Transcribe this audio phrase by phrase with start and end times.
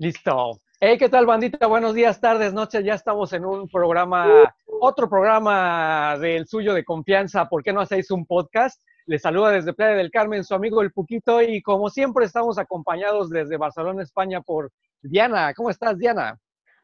[0.00, 0.62] Listo.
[0.80, 1.66] Hey, ¿qué tal, bandita?
[1.66, 2.82] Buenos días, tardes, noches.
[2.82, 4.50] Ya estamos en un programa,
[4.80, 7.50] otro programa del suyo de confianza.
[7.50, 8.80] ¿Por qué no hacéis un podcast?
[9.04, 13.28] Les saluda desde Playa del Carmen su amigo El Puquito y como siempre estamos acompañados
[13.28, 14.70] desde Barcelona, España por
[15.02, 15.52] Diana.
[15.52, 16.38] ¿Cómo estás, Diana?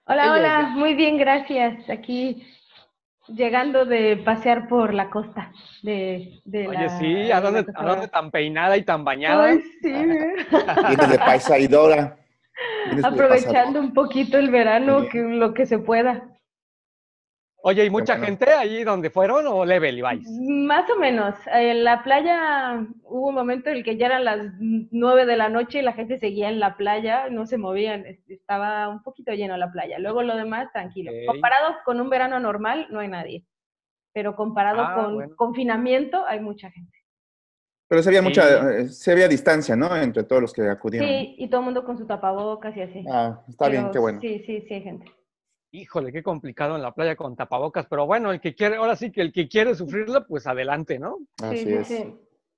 [0.05, 1.89] Hola, hola, muy bien, gracias.
[1.89, 2.47] Aquí
[3.29, 5.53] llegando de pasear por la costa.
[5.83, 9.47] De, Oye, sí, ¿a dónde, ¿a dónde, tan peinada y tan bañada?
[9.47, 9.91] Ay, sí.
[9.91, 12.19] Vienes de paisaidora.
[13.03, 16.29] Aprovechando un poquito el verano, que, lo que se pueda.
[17.63, 20.29] Oye, ¿y mucha gente allí donde fueron o level y vais?
[20.41, 21.35] Más o menos.
[21.53, 25.49] En la playa hubo un momento en el que ya eran las nueve de la
[25.49, 29.57] noche y la gente seguía en la playa, no se movían, estaba un poquito lleno
[29.57, 29.99] la playa.
[29.99, 31.11] Luego lo demás, tranquilo.
[31.27, 33.45] Comparado con un verano normal, no hay nadie.
[34.13, 35.35] Pero comparado Ah, con bueno.
[35.35, 36.96] confinamiento, hay mucha gente.
[37.89, 38.27] Pero se había Sí.
[38.29, 39.95] mucha, eh, se había distancia, ¿no?
[39.97, 41.09] Entre todos los que acudieron.
[41.09, 43.05] Sí, y todo el mundo con su tapabocas y así.
[43.09, 44.21] Ah, está bien, qué bueno.
[44.21, 45.07] Sí, sí, sí hay gente.
[45.73, 49.13] Híjole, qué complicado en la playa con tapabocas, pero bueno, el que quiere, ahora sí
[49.13, 51.19] que el que quiere sufrirlo, pues adelante, ¿no?
[51.43, 51.87] Así sí, sí, es.
[51.87, 52.15] sí,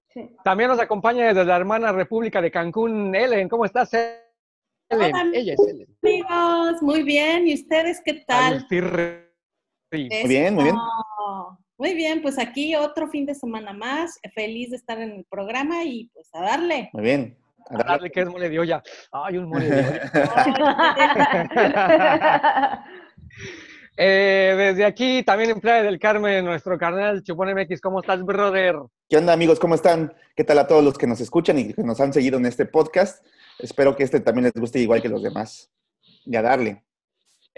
[0.09, 0.37] sí.
[0.45, 3.49] También nos acompaña desde la hermana República de Cancún, Ellen.
[3.49, 4.15] ¿Cómo estás, Ellen?
[4.91, 5.89] Hola, Ella es Ellen.
[6.03, 7.49] amigos, muy bien.
[7.49, 8.67] ¿Y ustedes qué tal?
[8.71, 10.77] Muy bien, muy bien.
[11.79, 14.19] Muy bien, pues aquí otro fin de semana más.
[14.35, 16.91] Feliz de estar en el programa y pues a darle.
[16.93, 17.39] Muy bien.
[17.71, 17.93] A A darle.
[17.93, 18.83] darle que es mole de olla.
[19.13, 20.11] Ay, un mole de olla.
[24.01, 27.81] Eh, desde aquí, también en Playa del Carmen, nuestro carnal Chupón MX.
[27.81, 28.77] ¿Cómo estás, brother?
[29.09, 29.59] ¿Qué onda, amigos?
[29.59, 30.15] ¿Cómo están?
[30.37, 32.65] ¿Qué tal a todos los que nos escuchan y que nos han seguido en este
[32.65, 33.27] podcast?
[33.59, 35.69] Espero que este también les guste igual que los demás.
[36.25, 36.85] Y a darle.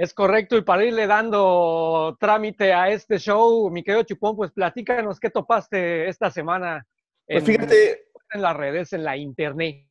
[0.01, 5.21] Es correcto, y para irle dando trámite a este show, mi querido Chupón, pues platícanos
[5.21, 6.87] qué topaste esta semana
[7.27, 9.85] Pues en, fíjate, en las redes, en la internet.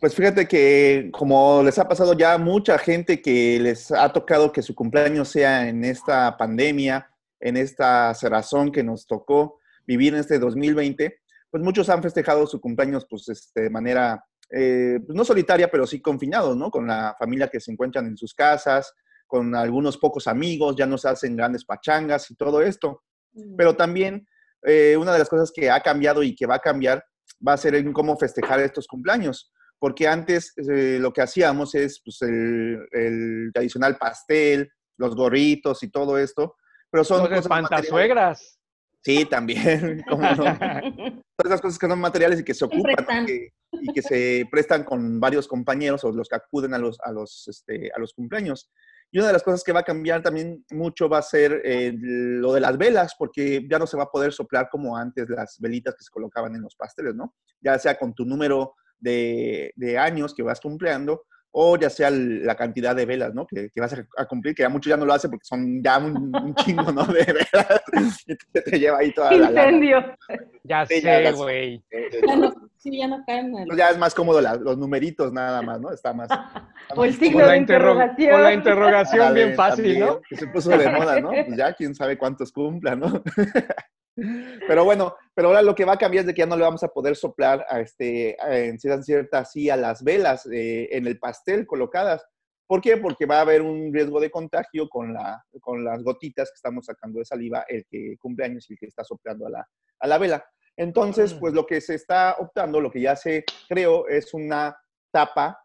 [0.00, 4.60] Pues fíjate que como les ha pasado ya mucha gente que les ha tocado que
[4.60, 7.08] su cumpleaños sea en esta pandemia,
[7.38, 12.60] en esta cerrazón que nos tocó vivir en este 2020, pues muchos han festejado su
[12.60, 16.72] cumpleaños pues este, de manera, eh, pues, no solitaria, pero sí confinados, ¿no?
[16.72, 18.92] Con la familia que se encuentran en sus casas,
[19.26, 23.02] con algunos pocos amigos, ya no se hacen grandes pachangas y todo esto.
[23.56, 24.26] Pero también
[24.62, 27.04] eh, una de las cosas que ha cambiado y que va a cambiar
[27.46, 29.52] va a ser en cómo festejar estos cumpleaños.
[29.78, 35.90] Porque antes eh, lo que hacíamos es pues, el, el tradicional pastel, los gorritos y
[35.90, 36.56] todo esto.
[36.90, 38.58] Pero son Los espantasuegras.
[39.04, 40.02] Sí, también.
[40.08, 40.44] ¿cómo no?
[41.36, 45.20] Todas esas cosas que son materiales y que se ocupan y que se prestan con
[45.20, 48.70] varios compañeros o los que acuden a los, a los, este, a los cumpleaños.
[49.14, 51.92] Y una de las cosas que va a cambiar también mucho va a ser eh,
[51.94, 55.56] lo de las velas, porque ya no se va a poder soplar como antes las
[55.60, 57.32] velitas que se colocaban en los pasteles, ¿no?
[57.60, 61.26] Ya sea con tu número de, de años que vas cumpliendo
[61.56, 63.46] o ya sea el- la cantidad de velas, ¿no?
[63.46, 65.80] Que, que vas a, a cumplir, que ya muchos ya no lo hacen porque son
[65.82, 67.04] ya un, un chingo, ¿no?
[67.06, 67.82] De velas.
[68.26, 69.64] Y te, te lleva ahí toda la lana.
[69.66, 70.16] Incendio.
[70.64, 71.82] Ya Sí, sé, güey.
[72.26, 73.76] Ya no, sí, ya no caen en el...
[73.76, 75.90] ya es más cómodo la- los numeritos nada más, ¿no?
[75.92, 76.28] Está más.
[76.30, 78.32] está O el signo la, de interro- interrogación.
[78.32, 80.20] con la interrogación bien fácil, también, ¿no?
[80.28, 81.28] Que se puso de moda, ¿no?
[81.30, 83.22] Pues ya quién sabe cuántos cumplan, ¿no?
[84.16, 86.62] Pero bueno, pero ahora lo que va a cambiar es de que ya no le
[86.62, 91.06] vamos a poder soplar a este, a- en cierta, así a las velas eh, en
[91.06, 92.24] el pastel colocadas.
[92.66, 92.96] ¿Por qué?
[92.96, 96.86] Porque va a haber un riesgo de contagio con, la, con las gotitas que estamos
[96.86, 99.68] sacando de saliva, el que cumple años y el que está soplando a la,
[100.00, 100.44] a la vela.
[100.76, 101.38] Entonces, Mm.
[101.40, 104.76] pues lo que se está optando, lo que ya se creó, es una
[105.12, 105.60] tapa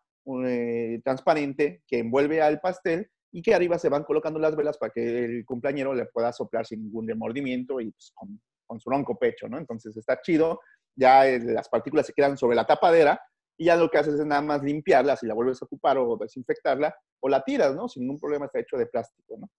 [0.45, 4.91] eh, transparente que envuelve al pastel y que arriba se van colocando las velas para
[4.91, 9.17] que el cumpleañero le pueda soplar sin ningún remordimiento y pues, con, con su ronco
[9.17, 9.57] pecho, ¿no?
[9.57, 10.59] Entonces está chido,
[10.95, 13.21] ya eh, las partículas se quedan sobre la tapadera
[13.57, 16.17] y ya lo que haces es nada más limpiarla, si la vuelves a ocupar o
[16.17, 17.89] desinfectarla, o la tiras, ¿no?
[17.89, 19.49] Sin ningún problema, está hecho de plástico, ¿no?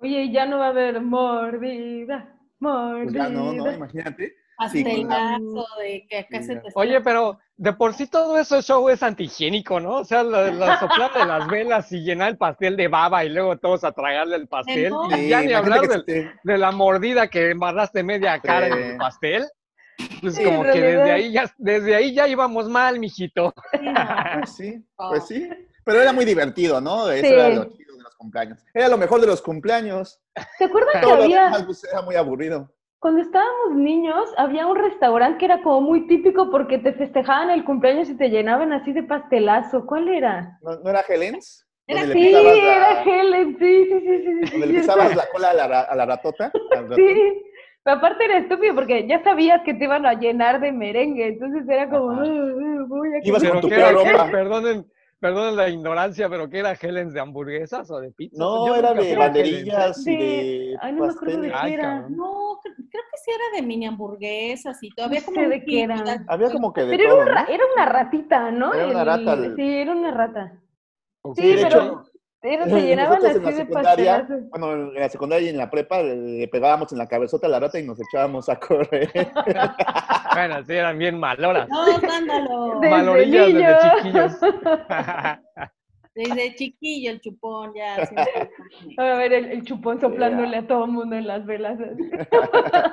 [0.00, 3.04] Oye, ya no va a haber mordida, mordida.
[3.04, 3.72] Pues ya no, ¿no?
[3.72, 4.34] Imagínate.
[4.58, 6.68] Pastelazo de que acá se te...
[6.74, 9.96] Oye, pero de por sí todo eso show es antihigiénico, ¿no?
[9.96, 10.78] O sea, la, la
[11.16, 14.48] de las velas y llenar el pastel de baba y luego todos a tragarle el
[14.48, 14.90] pastel.
[14.90, 15.16] no.
[15.16, 18.72] Y ya Sí, ni hablar del- te- de la mordida que embarraste media cara en
[18.74, 18.78] Sí.
[18.90, 19.46] el pastel.
[20.20, 23.52] Pues Sí, como en que desde ahí ya, desde ahí ya íbamos mal, mijito.
[23.72, 24.38] Sí, no.
[24.38, 25.48] Pues sí, pues sí.
[25.84, 27.10] Pero era muy divertido, ¿no?
[27.10, 27.32] Eso Sí.
[27.32, 28.58] era lo chido de los cumpleaños.
[28.74, 30.20] Era lo mejor de los cumpleaños.
[30.58, 32.70] ¿Te acuerdas que Todo había, pues, era muy aburrido.
[32.98, 37.64] Cuando estábamos niños, había un restaurante que era como muy típico porque te festejaban el
[37.64, 39.86] cumpleaños y te llenaban así de pastelazo?
[39.86, 40.58] ¿Cuál era?
[40.62, 41.64] ¿No, no era Helen's?
[41.86, 44.46] Era- Sí, era la, Helen, sí, sí, sí, sí.
[44.46, 46.52] sí, donde le pisabas la cola a la, ra- a la ratota.
[46.96, 47.42] Sí,
[47.84, 51.66] pero aparte era estúpido porque ya sabías que te iban a llenar de merengue, entonces
[51.68, 52.08] era como.
[52.20, 53.52] "Uh, uh, voy a Ibas comer".
[53.52, 54.30] con tu peor ropa.
[54.30, 54.84] perdonen,
[55.20, 58.36] perdón la ignorancia, pero ¿qué era Helens de hamburguesas o de pizza?
[58.38, 62.00] No, Yo era de banderillas y De- Ay, no me acuerdo de qué era.
[62.08, 65.82] No, cre- creo que sí era de mini hamburguesas y todavía No como de qué
[65.82, 66.24] era.
[66.28, 67.48] Había como que de Pero era, todo, un ra- ¿no?
[67.54, 68.74] era una ratita, ¿no?
[68.74, 70.52] Era una rata el- Sí, era una rata.
[71.34, 72.04] Sí, de pero
[72.66, 74.42] se llenaban así de pastelazos.
[74.50, 77.50] bueno, en la secundaria y en la prepa le, le pegábamos en la cabezota a
[77.50, 79.10] la rata y nos echábamos a correr.
[80.46, 81.68] Bueno, sí, eran bien maloras.
[81.68, 82.78] No, ándalo.
[82.80, 84.28] Desde Malorillas desde niño.
[84.28, 84.40] chiquillos.
[86.14, 88.04] Desde chiquillo el chupón ya.
[88.06, 88.50] siempre-
[88.98, 91.78] A ver, el, el chupón soplándole a todo el mundo en las velas.
[91.80, 92.02] así.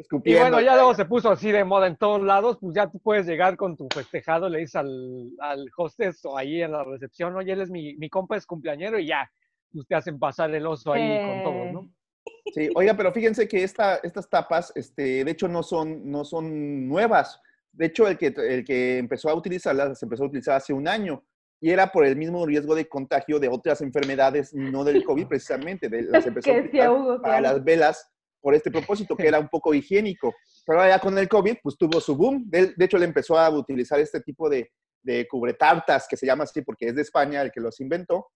[0.00, 0.42] Y Escupiendo.
[0.42, 3.26] bueno, ya luego se puso así de moda en todos lados, pues ya tú puedes
[3.26, 7.52] llegar con tu festejado, le dices al, al hostess o ahí en la recepción, oye,
[7.52, 9.28] él es mi, mi compa, es cumpleañero y ya,
[9.72, 11.90] pues te hacen pasar el oso ahí con todos, ¿no?
[12.54, 16.88] Sí, oiga, pero fíjense que esta, estas tapas, este, de hecho, no son, no son
[16.88, 17.40] nuevas.
[17.72, 20.88] De hecho, el que, el que empezó a utilizarlas, las empezó a utilizar hace un
[20.88, 21.24] año.
[21.60, 25.88] Y era por el mismo riesgo de contagio de otras enfermedades, no del COVID precisamente.
[25.88, 27.54] De, las empezó a utilizar Hugo, para claro.
[27.54, 28.10] las velas
[28.40, 30.34] por este propósito, que era un poco higiénico.
[30.64, 32.44] Pero ya con el COVID, pues tuvo su boom.
[32.48, 34.70] De, de hecho, él empezó a utilizar este tipo de,
[35.02, 38.28] de cubretartas, que se llama así porque es de España el que los inventó.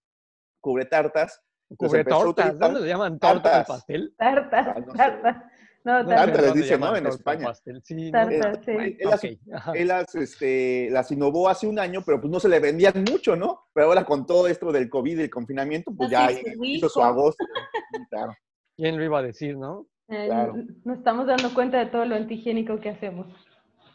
[0.59, 1.39] Cubretartas.
[1.69, 4.13] Entonces Cubre tortas, utilizar- ¿dónde le llaman torta al pastel?
[4.17, 5.43] Tartas, Ah, no tartas.
[5.85, 6.95] No, No Tartas les dicen, ¿no?
[6.95, 7.47] En España.
[7.47, 8.71] pastel, sí, no, Tartas, no, sí.
[8.99, 9.71] Él las- ok, ajá.
[9.73, 13.35] Él las, este, las innovó hace un año, pero pues no se le vendían mucho,
[13.35, 13.67] ¿no?
[13.73, 16.29] Pero ahora con todo esto del COVID y el confinamiento, pues ya
[16.61, 17.43] hizo su agosto.
[18.09, 18.33] Claro.
[18.75, 19.85] ¿Quién lo iba a decir, no?
[20.07, 20.55] Eh, Claro.
[20.83, 23.27] Nos estamos dando cuenta de todo lo antihigiénico que hacemos.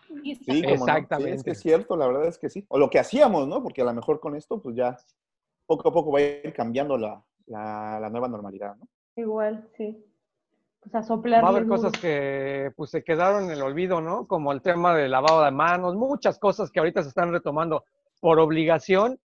[0.08, 0.54] Sí, cómo no.
[0.54, 1.36] Sí, Exactamente.
[1.36, 2.64] es que es cierto, la verdad es que sí.
[2.68, 3.62] O lo que hacíamos, ¿no?
[3.62, 4.96] Porque a lo mejor con esto, pues ya
[5.66, 8.88] poco a poco va a ir cambiando la, la, la nueva normalidad, ¿no?
[9.16, 10.04] Igual, sí.
[10.80, 11.42] Pues a soplar.
[11.42, 14.26] Va a haber cosas que pues se quedaron en el olvido, ¿no?
[14.26, 17.84] Como el tema del lavado de manos, muchas cosas que ahorita se están retomando
[18.20, 19.18] por obligación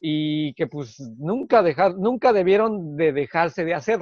[0.00, 4.00] y que pues nunca dejar, nunca debieron de dejarse de hacer.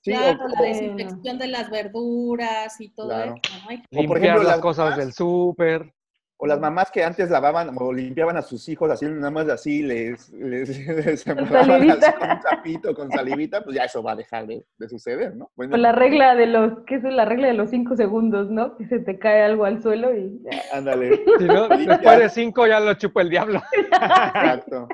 [0.00, 3.34] Sí, claro, o- la desinfección de las verduras y todo Claro.
[3.34, 3.58] eso.
[3.64, 3.68] ¿no?
[3.70, 5.94] Hay- O por Limpiar ejemplo, las las cosas del súper.
[6.40, 9.82] O las mamás que antes lavaban o limpiaban a sus hijos así, nada más así,
[9.82, 10.68] les, les,
[11.06, 15.34] así con un trapito, con salivita, pues ya eso va a dejar de, de suceder,
[15.34, 15.50] ¿no?
[15.56, 18.76] Bueno, Pues la regla de los, ¿qué es la regla de los cinco segundos, no?
[18.76, 20.78] Que se te cae algo al suelo y ya.
[20.78, 23.60] ándale, Si no, después de cinco ya lo chupa el diablo.
[23.92, 24.86] exacto.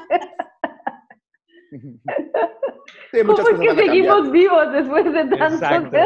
[3.12, 5.96] Sí, ¿Cómo es que seguimos vivos después de tantos Exacto.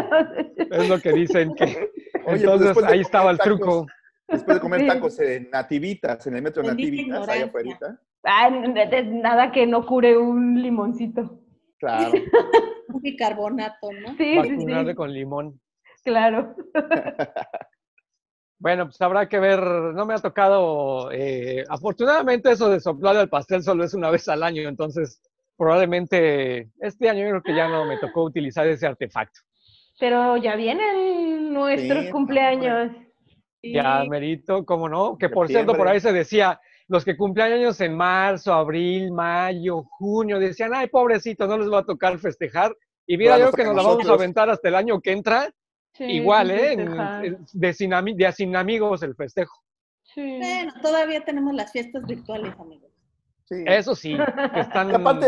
[0.58, 1.64] Es lo que dicen que.
[1.64, 1.90] Oye,
[2.24, 3.86] pues Entonces de ahí estaba el truco.
[4.28, 4.86] Después de comer Sí.
[4.86, 8.00] tacos en nativitas, en el metro Bendita Nativitas, allá afuera.
[8.24, 11.40] Ah, nada que no cure un limoncito.
[11.78, 12.12] Claro.
[12.88, 14.08] Un bicarbonato, ¿no?
[14.16, 14.96] Sí, sí, Vacunarle sí.
[14.96, 15.60] con limón.
[16.04, 16.54] Claro.
[18.60, 23.28] Bueno, pues habrá que ver, no me ha tocado, eh, afortunadamente eso de soplar al
[23.28, 25.22] pastel solo es una vez al año, entonces
[25.56, 29.38] probablemente este año yo creo que ya no me tocó utilizar ese artefacto.
[30.00, 32.90] Pero ya vienen nuestros Sí, cumpleaños.
[33.60, 33.72] Sí.
[33.72, 35.18] Ya merito, ¿cómo no?
[35.18, 39.82] Que por cierto, por ahí se decía, los que cumplen años en marzo, abril, mayo,
[39.82, 42.74] junio, decían, ay, pobrecito, no les va a tocar festejar.
[43.06, 45.12] Y mira, Ahora yo nos que nos la vamos a aventar hasta el año que
[45.12, 45.50] entra,
[45.98, 46.76] Sí, igual, ¿eh?
[47.52, 49.62] De, sin de sin amigos el festejo.
[50.04, 50.38] Sí.
[50.38, 52.90] Bueno, todavía tenemos las fiestas virtuales, amigos.
[53.44, 53.64] Sí.
[53.66, 55.26] Eso sí, que están, Y aparte,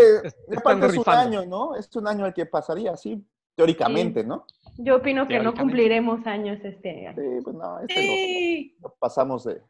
[0.48, 1.74] están aparte es un año, ¿no?
[1.74, 3.24] Es un año el que pasaría así,
[3.56, 4.46] teóricamente, ¿no?
[4.78, 7.16] Yo opino que no cumpliremos años este año.
[7.20, 8.76] Sí, pues no, este lo- Sí.
[8.80, 9.60] lo, pasamos de,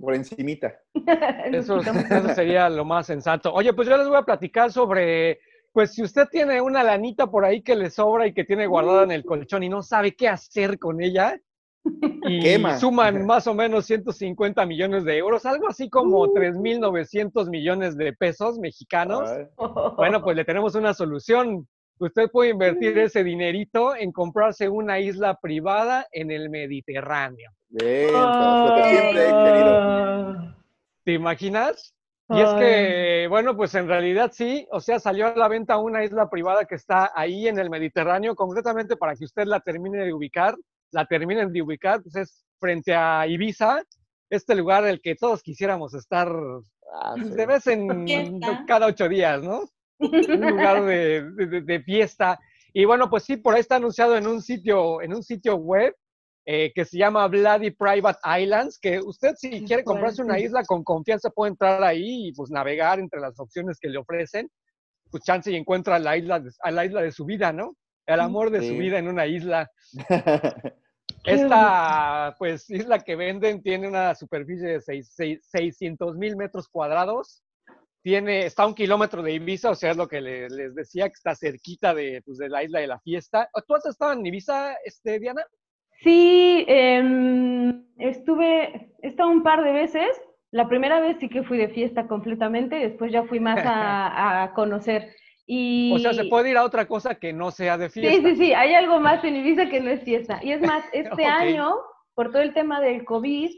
[0.00, 0.74] por encimita.
[1.52, 3.52] Eso, eso sería lo más sensato.
[3.52, 5.40] Oye, pues yo les voy a platicar sobre,
[5.72, 9.04] pues si usted tiene una lanita por ahí que le sobra y que tiene guardada
[9.04, 11.38] en el colchón y no sabe qué hacer con ella,
[12.28, 12.78] y Quema.
[12.78, 18.58] suman más o menos 150 millones de euros, algo así como 3.900 millones de pesos
[18.58, 19.30] mexicanos.
[19.96, 21.68] Bueno, pues le tenemos una solución.
[21.98, 27.50] Usted puede invertir ese dinerito en comprarse una isla privada en el Mediterráneo.
[27.68, 29.78] bien, siempre querido.
[29.80, 30.56] Ah.
[31.04, 31.94] ¿Te imaginas?
[32.28, 36.04] Y es que, bueno, pues en realidad sí, o sea, salió a la venta una
[36.04, 40.12] isla privada que está ahí en el Mediterráneo, concretamente para que usted la termine de
[40.12, 40.56] ubicar,
[40.90, 43.80] la terminen de ubicar, pues es frente a Ibiza,
[44.28, 46.28] este lugar del que todos quisiéramos estar
[46.92, 47.30] Ah, sí.
[47.30, 49.64] de vez en cada ocho días, ¿no?
[49.98, 52.38] Un lugar de, de- de fiesta.
[52.72, 55.94] Y bueno, pues sí, por ahí está anunciado en un sitio, en un sitio web
[56.44, 60.84] eh, que se llama Bloody Private Islands, que usted si quiere comprarse una isla con
[60.84, 64.48] confianza puede entrar ahí y pues navegar entre las opciones que le ofrecen,
[65.10, 67.76] pues chance y encuentra la isla de, a la isla de su vida, ¿no?
[68.06, 69.68] El amor de su vida en una isla.
[71.24, 77.42] Esta, pues, isla que venden tiene una superficie de seis- seis- 600 mil metros cuadrados.
[78.06, 81.08] Tiene, está a un kilómetro de Ibiza, o sea, es lo que le- les decía,
[81.08, 83.50] que está cerquita de, pues, de la isla de la fiesta.
[83.66, 85.42] ¿Tú has estado en Ibiza, este, Diana?
[86.04, 90.06] Sí, em, estuve, he estado un par de veces.
[90.52, 93.64] La primera vez sí que fui de fiesta completamente, después ya fui más a,
[94.44, 95.10] a conocer.
[95.44, 95.92] Y...
[95.92, 98.28] O sea, se puede ir a otra cosa que no sea de Sí, fiesta.
[98.28, 100.38] sí, sí, hay algo más en Ibiza que no es fiesta.
[100.44, 101.28] Y es más, este Ok.
[101.28, 101.74] año,
[102.14, 103.50] por todo el tema del COVID,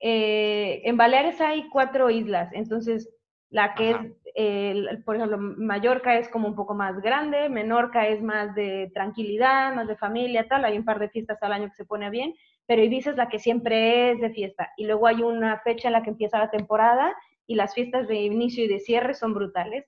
[0.00, 3.08] eh, en Baleares hay cuatro islas, entonces
[3.52, 4.04] la que Ajá.
[4.06, 8.90] es, eh, por ejemplo, Mallorca es como un poco más grande, Menorca es más de
[8.94, 12.08] tranquilidad, más de familia, tal, hay un par de fiestas al año que se pone
[12.08, 12.34] bien,
[12.66, 14.70] pero Ibiza es la que siempre es de fiesta.
[14.78, 17.14] Y luego hay una fecha en la que empieza la temporada
[17.46, 19.84] y las fiestas de inicio y de cierre son brutales.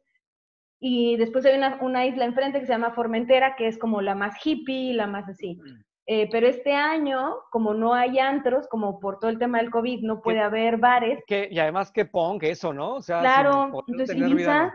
[0.78, 4.14] Y después hay una, una isla enfrente que se llama Formentera, que es como la
[4.14, 5.58] más hippie, la más así.
[6.06, 10.02] Eh, pero este año, como no hay antros, como por todo el tema del COVID,
[10.02, 12.96] no puede haber bares, Que, y además que punk eso, ¿no?
[12.96, 14.74] O sea, Claro, entonces Ibiza-.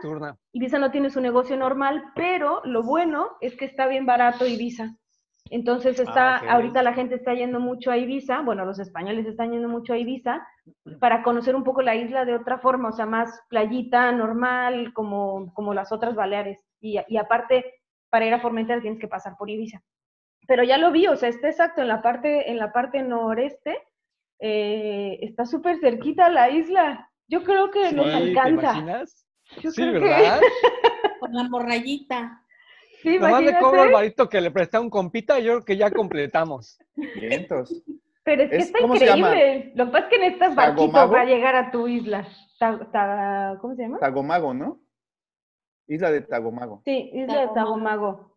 [0.53, 4.95] Ibiza no tiene su negocio normal, pero lo bueno es que está bien barato Ibiza.
[5.51, 6.49] Entonces está, Ah, ok.
[6.49, 9.97] ahorita la gente está yendo mucho a Ibiza, bueno, los españoles están yendo mucho a
[9.97, 10.45] Ibiza
[10.99, 15.51] para conocer un poco la isla de otra forma, o sea, más playita, normal, como,
[15.53, 16.59] como las otras Baleares.
[16.81, 17.65] Y, y aparte,
[18.09, 19.81] para ir a Formentera tienes que pasar por Ibiza.
[20.49, 23.77] Pero ya lo vi, o sea, está exacto en la parte, en la parte noreste,
[24.39, 27.07] eh, está súper cerquita la isla.
[27.27, 28.49] Yo creo que nos Sí, ¿te alcanza.
[28.79, 29.27] imaginas?
[29.61, 30.41] Yo Sí, creo que- ¿verdad?
[31.19, 32.41] Con la morrayita.
[33.03, 35.65] Sí, Nomás le cobro al varito que le presté a un compita y yo creo
[35.65, 36.79] que ya completamos.
[36.95, 37.83] Vientos.
[38.23, 39.71] Pero es que Es- está increíble.
[39.75, 42.27] Lo que pasa es que necesitas barquito para llegar a tu isla.
[42.57, 43.99] Ta- ta- ¿Cómo se llama?
[43.99, 44.79] Tagomago, ¿no?
[45.87, 46.81] Isla de Tagomago.
[46.85, 48.35] Sí, isla de Tagomago.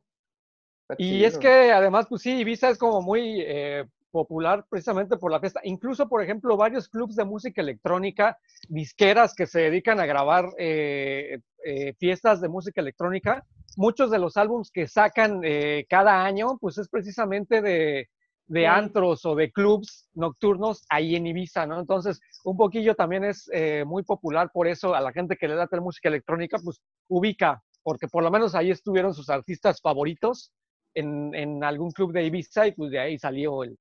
[0.98, 5.40] Y es que además, pues sí, Ibiza es como muy eh, popular precisamente por la
[5.40, 5.60] fiesta.
[5.64, 11.38] Incluso, por ejemplo, varios clubs de música electrónica, disqueras que se dedican a grabar eh,
[11.64, 13.44] eh, fiestas de música electrónica,
[13.76, 15.40] muchos de los álbums que sacan
[15.88, 18.08] cada año, pues es precisamente de,
[18.48, 18.66] de Sí.
[18.66, 21.80] antros o de clubs nocturnos ahí en Ibiza, ¿no?
[21.80, 23.50] Entonces, un poquillo también es
[23.86, 27.62] muy popular por eso a la gente que le da la música electrónica, pues ubica,
[27.82, 30.52] porque por lo menos ahí estuvieron sus artistas favoritos
[30.94, 33.78] en, en algún club de Ibiza y pues de ahí salió el,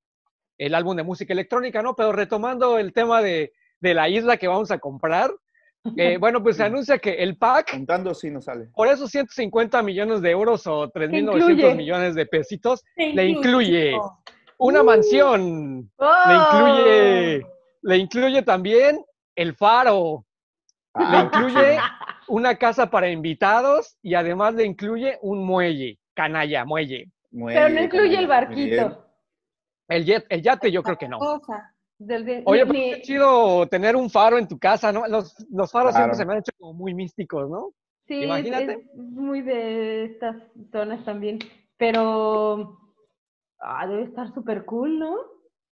[0.58, 1.96] el álbum de música electrónica, ¿no?
[1.96, 5.32] Pero retomando el tema de, de la isla que vamos a comprar,
[5.98, 8.68] eh, bueno, pues se anuncia que el pack, Contando sí nos sale.
[8.75, 11.15] por esos 150 millones de euros o 3.900
[11.48, 11.75] incluye?
[11.75, 14.20] millones de pesitos, le incluye chico.
[14.60, 16.32] una mansión, le ¡Oh!
[16.36, 17.46] incluye,
[17.82, 19.03] le incluye también
[19.36, 20.25] el faro,
[20.94, 21.80] le Ah, incluye
[22.27, 27.09] una casa para invitados y además le incluye un muelle, canalla, muelle.
[27.31, 29.05] Muelle, Pero no incluye el barquito.
[29.87, 31.17] El, jet, el yate yo creo que no.
[31.19, 31.73] Cosa.
[31.97, 35.07] Del- de- Oye, ni- pero qué chido tener un faro en tu casa, ¿no?
[35.07, 36.13] Los, los faros Claro.
[36.13, 37.71] siempre se me han hecho como muy místicos, ¿no?
[38.07, 38.73] sí, es- imagínate.
[38.73, 40.35] es muy de estas
[40.71, 41.39] zonas también.
[41.77, 42.77] Pero
[43.59, 45.15] ah, debe estar súper cool, ¿no?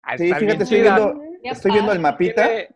[0.02, 2.68] Ah, Sí, fíjate, estoy viendo, estoy viendo el mapita Tiene-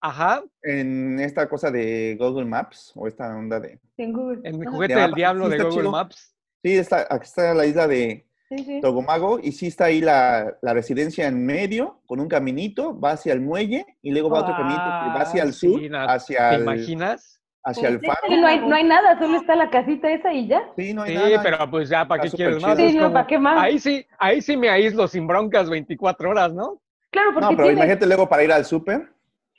[0.00, 3.80] Ajá, en esta cosa de Google Maps o esta onda de...
[3.96, 4.40] En Google.
[4.44, 4.70] en mi Ajá.
[4.74, 5.90] juguete del sí diablo de Google chido.
[5.90, 6.36] Maps.
[6.62, 8.80] Sí, está, aquí está la isla de Sí, sí.
[8.80, 13.34] Togomago y sí está ahí la, la residencia en medio con un caminito, va hacia
[13.34, 16.54] el muelle y luego va otro caminito que va hacia el sur, sí, hacia ¿Te
[16.56, 17.42] el, imaginas?
[17.62, 18.34] hacia el Pues faro.
[18.34, 20.62] Sí, no hay, no hay nada, solo está la casita esa y ya.
[20.76, 21.42] Sí, no hay Sí, nada.
[21.42, 22.78] pero pues ya, ¿para qué quieres más?
[22.78, 23.58] Sí, no, como- ¿para qué más?
[23.58, 26.80] Ahí sí, ahí sí me aíslo sin broncas 24 horas, ¿no?
[27.10, 29.12] Claro, porque No, pero tienes, imagínate luego para ir al súper.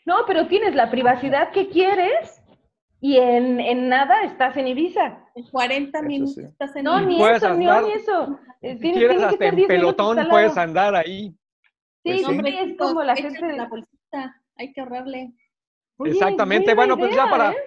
[0.06, 2.39] no, pero tienes la privacidad que quieres
[3.02, 5.26] y en, en nada estás en Ibiza.
[5.36, 6.42] En 40 Eso minutos sí.
[6.42, 8.40] estás en No, el- ni Puedes eso, ni andar- ni eso.
[8.62, 11.30] Eh, Si tienes- quieres tienes que hasta en 10 minutos pelotón puedes andar ahí.
[11.30, 11.36] Sí,
[12.04, 12.26] Pues sí.
[12.26, 13.56] Hombre, es como la gente.
[13.58, 14.36] la bolsita.
[14.58, 15.32] Hay que ahorrarle.
[15.98, 16.74] Oye, Exactamente.
[16.74, 17.58] Bueno, pues ya idea, para, ¿eh?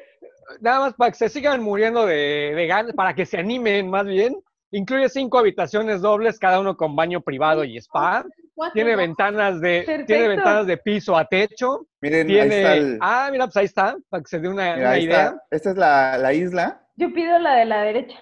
[0.60, 4.06] nada más para que se sigan muriendo de, de ganas, para que se animen más
[4.06, 4.34] bien.
[4.70, 8.24] Incluye cinco habitaciones dobles, cada uno con baño privado y spa.
[8.54, 8.98] Cuatro, Tiene ¿no?
[8.98, 11.86] ventanas de, tiene ventanas de piso a techo.
[12.02, 14.62] Miren, ahí Tiene, está el- ah, mira, pues ahí está, para que se dé una,
[14.74, 15.22] mira, una ahí idea.
[15.24, 15.42] está.
[15.50, 16.82] Esta es la, la isla.
[16.96, 18.18] Yo pido la de la derecha.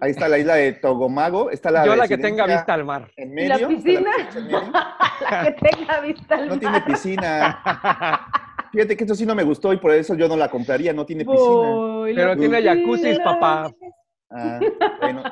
[0.00, 1.50] Ahí está la isla de Togomago.
[1.50, 3.10] Está la Yo la que tenga vista al mar.
[3.16, 3.58] En ¿Y medio.
[3.58, 4.10] la piscina?
[5.30, 6.84] la que tenga vista al No tiene mar.
[6.84, 8.28] piscina.
[8.72, 10.92] Fíjate que eso sí no me gustó y por eso yo no la compraría.
[10.92, 11.72] No tiene piscina.
[12.14, 13.24] Pero tiene jacuzzi, piscina.
[13.24, 13.70] papá.
[14.30, 14.60] Ah,
[15.00, 15.22] bueno.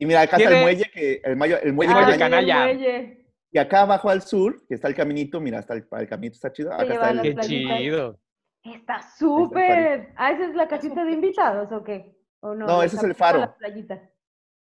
[0.00, 2.46] Y mira, acá está el muelle, que, el, mayo- el muelle El Ah, muelle canalla.
[2.46, 2.64] sí, el canalla.
[2.64, 3.26] muelle.
[3.52, 6.50] Y acá abajo al sur, que está el caminito, mira, está el, el caminito está
[6.52, 6.72] chido.
[6.72, 8.18] Acá está el, Qué chido.
[8.64, 10.12] Está súper.
[10.16, 12.16] Ah, ¿esa es la casita de invitados o qué?
[12.40, 12.66] ¿O no?
[12.66, 13.40] No, La ese es el faro.
[13.40, 14.00] las playitas.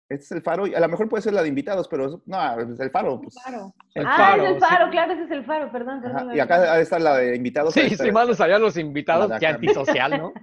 [0.09, 0.65] Este es el faro.
[0.65, 3.21] y A lo mejor puede ser la de invitados, pero es- no, es el faro.
[3.21, 3.35] Pues.
[3.93, 4.91] El ah, faro, es el faro, sí.
[4.91, 6.01] claro, ese es el faro, perdón.
[6.33, 7.75] Y acá ha de estar la de invitados.
[7.75, 10.33] Sí, está- si mal nos sabían los invitados, qué antisocial, ¿no?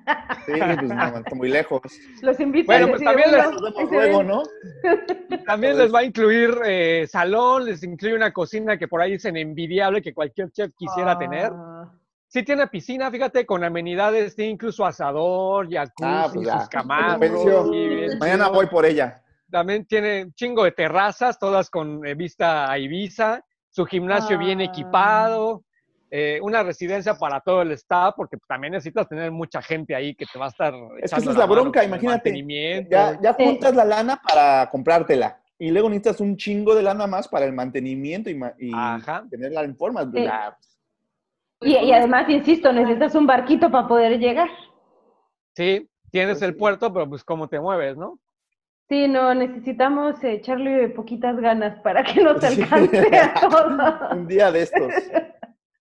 [0.46, 1.80] Sí, pues no, está muy lejos.
[2.22, 4.26] Los invito Bueno, a pues también "Oigan, les- Nos vemos luego, ven".
[4.28, 4.42] ¿no?
[5.46, 9.36] También les va a incluir eh, salón, les incluye una cocina que por ahí dicen
[9.36, 11.50] envidiable que cualquier chef quisiera tener.
[11.52, 11.90] Ah,
[12.28, 16.28] Sí tiene piscina, fíjate, con amenidades, tiene incluso asador, jacuzzi, Ah,
[17.18, 19.22] pues sus bien Mañana voy por ella.
[19.50, 24.60] También tiene un chingo de terrazas, todas con eh, vista a Ibiza, su gimnasio bien
[24.60, 24.64] Ah.
[24.64, 25.62] equipado,
[26.10, 30.24] eh, una residencia para todo el staff, porque también necesitas tener mucha gente ahí que
[30.26, 30.72] te va a estar.
[30.72, 32.30] que echando esa es la bronca, imagínate.
[32.30, 32.90] mantenimiento.
[32.90, 33.44] Ya, ya Sí.
[33.44, 35.40] juntas la lana para comprártela.
[35.58, 38.38] Y luego necesitas un chingo de lana más para el mantenimiento y,
[39.30, 40.04] tenerla en forma.
[40.12, 40.26] Sí.
[41.62, 44.48] Y, y además, insisto, necesitas un barquito para poder llegar.
[45.54, 48.18] Sí, tienes Pues el puerto, pero pues cómo te mueves, ¿no?
[48.88, 52.62] Sí, no, necesitamos echarle poquitas ganas para que nos Sí.
[52.62, 54.12] alcance a todos.
[54.12, 54.92] un día de estos.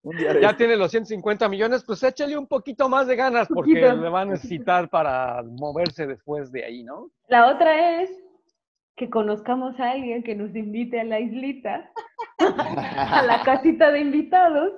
[0.02, 0.58] Un día de Ya estos.
[0.58, 3.96] tiene los 150 millones, pues échale un poquito más de ganas porque Poquito.
[4.02, 7.10] le va a necesitar para moverse después de ahí, ¿no?
[7.28, 8.10] La otra es
[8.96, 11.92] que conozcamos a alguien que nos invite a la islita,
[12.40, 14.72] a la casita de invitados.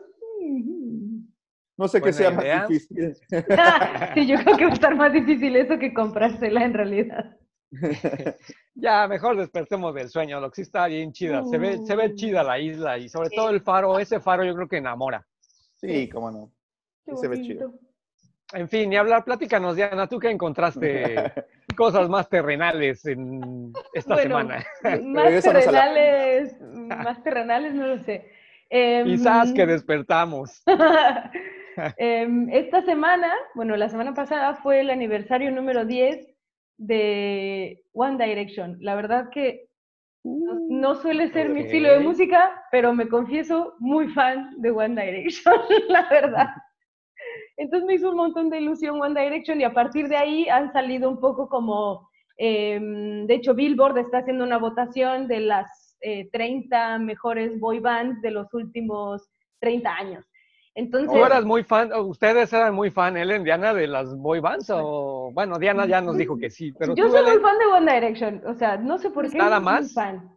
[1.78, 2.58] No sé qué sea idea.
[2.60, 3.14] más difícil.
[4.16, 7.38] Sí, yo creo que va a estar más difícil eso que comprársela en realidad.
[8.76, 11.44] Ya, mejor despertemos del sueño, lo que sí está bien chida.
[11.46, 12.16] Se ve, se ve Mm.
[12.16, 15.26] chida la isla y sobre todo el faro, ese faro yo creo que enamora.
[15.78, 16.52] Sí, cómo no.
[17.06, 17.74] Qué se ve bonito.
[18.54, 21.16] En fin, ni hablar, platícanos, Diana, ¿tú qué encontraste
[21.76, 24.66] cosas más terrenales en esta Bueno, semana?
[25.04, 28.32] Más la terrenales, más terrenales, no lo sé.
[28.70, 30.64] Em, Quizás que despertamos.
[31.98, 36.37] Em, esta semana, bueno, la semana pasada fue el aniversario número 10
[36.78, 38.78] de One Direction.
[38.80, 39.68] La verdad que
[40.24, 45.02] no, no suele ser mi estilo de música, pero me confieso muy fan de One
[45.02, 45.56] Direction,
[45.90, 46.50] la verdad.
[47.58, 50.72] Entonces me hizo un montón de ilusión One Direction y a partir de ahí han
[50.72, 56.30] salido un poco como, em, de hecho Billboard está haciendo una votación de las eh,
[56.32, 59.28] 30 mejores boy bands de los últimos
[59.60, 60.26] 30 años.
[60.80, 64.40] Entonces, ¿Tú eras muy fan, o ustedes eran muy fan, Ellen, Diana, de las boy
[64.40, 64.70] bands?
[64.70, 67.58] O, bueno, Diana ya nos dijo que sí, pero yo tú, soy muy Ellen, fan
[67.58, 69.38] de One Direction, o sea, no sé por qué.
[69.40, 69.94] ¿Nada muy más?
[69.94, 70.30] fan.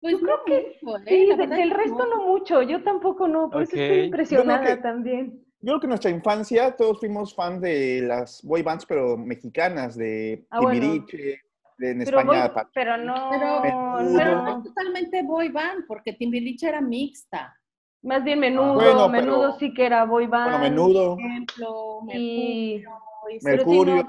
[0.00, 1.02] Pues Yo creo que mucho, ¿eh?
[1.06, 3.80] Sí, de- del resto no mucho, yo tampoco no, por eso Ok.
[3.80, 5.40] estoy impresionada que- también.
[5.60, 9.96] Yo creo que en nuestra infancia todos fuimos fan de las boy bands, pero mexicanas,
[9.96, 11.06] de Ah, bueno.
[11.78, 12.48] De en Pero, España.
[12.48, 13.60] voy- pero no, Pero,
[14.16, 17.55] pero no, totalmente boy band, porque Timbiriche era mixta.
[18.06, 20.50] Más bien menudo, Bueno, pero- menudo sí que era boy band.
[20.50, 22.82] Bueno, menudo, Por ejemplo, Y
[23.42, 24.06] Mercurio,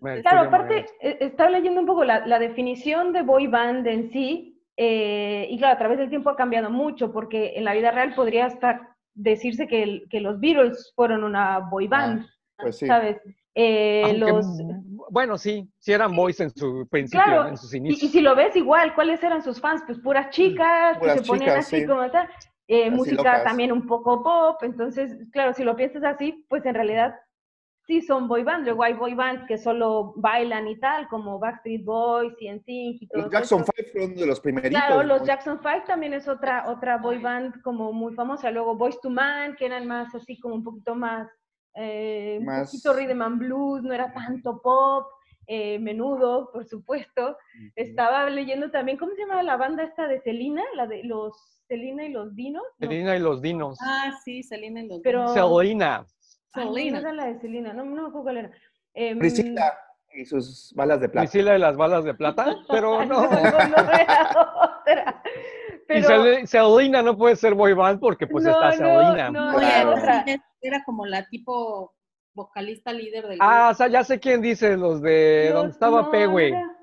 [0.00, 0.48] y claro.
[0.48, 5.46] aparte, eh, estaba leyendo un poco la, la definición de boy band en sí, eh,
[5.50, 8.46] y claro, a través del tiempo ha cambiado mucho, porque en la vida real podría
[8.46, 12.86] hasta decirse que, el- que los Beatles fueron una boy band, Pues sí.
[12.86, 13.18] ¿sabes?
[13.54, 14.46] Eh, los,
[15.10, 18.02] Bueno, sí, sí eran boys en su principio, Claro, en sus inicios.
[18.02, 19.82] y si lo ves igual, ¿cuáles eran sus fans?
[19.86, 21.86] Pues puras chicas, que se ponían chicas, así sí.
[21.86, 22.28] como tal.
[22.66, 23.44] Eh, música locas.
[23.44, 27.14] también un poco pop, entonces, claro, si lo piensas así, pues en realidad
[27.86, 28.66] sí son boy bands.
[28.66, 33.22] Luego hay boy bands que solo bailan y tal, como Backstreet Boys, NSYNC y todo
[33.22, 33.72] Los Jackson eso.
[33.74, 34.78] 5 fueron de los primeritos.
[34.86, 35.22] Claro, los.
[35.24, 38.50] Jackson 5 también es otra, otra boy band como muy famosa.
[38.50, 41.26] Luego Boys to Man, que eran más así como un poquito más,
[41.78, 45.06] eh, un Más- poquito rhythm and blues, no era tanto pop.
[45.50, 47.38] eh, menudo, por supuesto.
[47.74, 50.62] Estaba leyendo también, ¿cómo se llama la banda esta de Celina?
[50.76, 52.62] La de los Celina y los Dinos.
[52.78, 53.78] No, Selena y los Dinos.
[53.80, 56.04] Ah, sí, Selena y los Pero- Selena.
[56.52, 58.50] ay, no, no era la de Celina, no, no me acuerdo cuál era.
[58.92, 59.72] Em, Priscila
[60.12, 61.22] y sus balas de plata.
[61.30, 63.22] Priscila de las balas de plata, pero no.
[63.22, 63.38] no, no
[63.92, 64.30] era
[64.82, 65.22] otra.
[65.90, 69.30] Y Pero, Selena no puede ser boy band porque pues No, está no, Selena.
[69.30, 69.94] no, Claro.
[70.60, 71.94] Era como la tipo
[72.34, 76.10] vocalista líder del Ah, o sea, ya sé quién dice, los de donde estaba no,
[76.10, 76.48] Pewe.
[76.48, 76.74] era-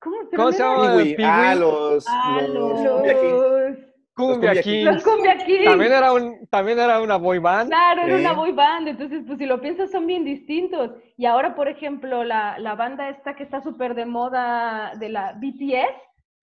[0.00, 0.96] ¿Cómo, ¿Cómo se llama?
[1.24, 3.78] Ah, los, Ah, los, los-
[4.14, 4.84] Cumbia Kings.
[4.94, 5.38] Los, Cumbia.
[5.64, 7.68] También era, un, también era una boy band.
[7.70, 10.90] Claro, era una boy band, entonces pues si lo piensas son bien distintos.
[11.16, 15.32] Y ahora, por ejemplo, la, la banda esta que está súper de moda de la
[15.34, 15.86] BTS,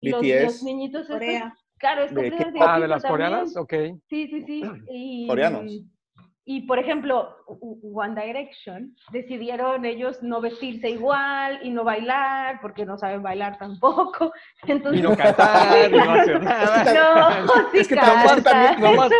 [0.00, 0.42] y los, BTS.
[0.44, 3.28] los niñitos estos, claro, estos ¿De Ah, de las también.
[3.30, 3.74] coreanas, ok.
[4.08, 4.62] Sí, sí, sí.
[4.88, 5.72] Y, Coreanos.
[6.52, 12.98] Y por ejemplo, One Direction decidieron ellos no vestirse igual y no bailar porque no
[12.98, 14.32] saben bailar tampoco.
[14.66, 17.40] Entonces, y no cantar, y no hacer nada.
[17.46, 18.42] No, sí Es que cantan.
[18.42, 19.10] también- Nomás,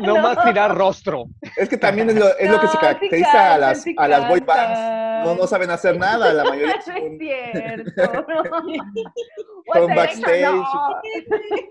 [0.00, 1.24] nomás tirar rostro.
[1.58, 3.94] Es que también es lo, es lo que se No, sí caracteriza a las, sí
[3.98, 4.80] a las boy bands.
[5.26, 8.02] No, no saben hacer nada, la mayoría No son, es cierto.
[9.74, 10.42] Son One Direction, backstage.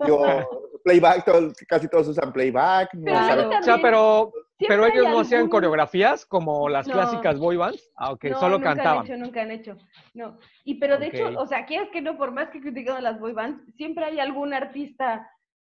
[0.00, 0.06] no.
[0.06, 0.48] yo,
[0.84, 2.94] playback, todo- casi todos usan playback.
[2.94, 4.32] No Pero saben- O sea, pero,
[4.68, 6.94] pero ellos hay no hacían algún- coreografías como las No.
[6.94, 7.92] clásicas boy bands.
[7.96, 8.98] Ah, ok, No, solo nunca cantaban.
[9.00, 9.76] Han hecho, nunca han hecho.
[10.14, 10.38] No.
[10.64, 13.20] Y pero de hecho, o sea, quieres que no, por más que criticamos a las
[13.20, 15.28] boy bands, siempre hay algún artista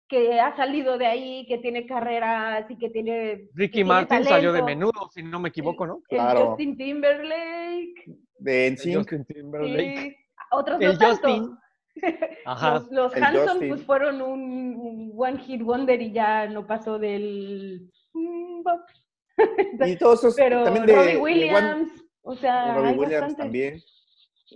[0.08, 3.47] que ha salido de ahí, que tiene carreras y que tiene.
[3.54, 6.01] Ricky que tiene Martin salió de menudo, si no me equivoco, ¿no?
[6.10, 6.47] El Claro.
[6.49, 8.06] Justin Timberlake.
[8.39, 8.97] De NSYNC.
[8.97, 9.95] Justin Timberlake.
[10.01, 10.15] sí.
[10.51, 11.58] Otros El no tanto.
[12.45, 12.84] Ajá.
[12.91, 18.63] Los, Hanson pues fueron un, un one hit wonder y ya no pasó del mm.
[19.88, 23.12] Y todos esos pero también de, Robbie de One- Williams, o sea, Robbie hay Williams
[23.21, 23.38] bastantes.
[23.38, 23.74] también.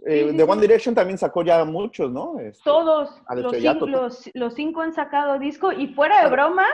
[0.05, 0.49] Eh, sí, de sí.
[0.51, 2.37] One Direction también sacó ya muchos, ¿no?
[2.39, 3.09] Este, Todos,
[4.33, 6.65] los, cinco han sacado disco y fuera de broma,